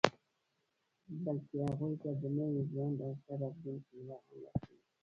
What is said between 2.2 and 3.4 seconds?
د نوي ژوند او ښه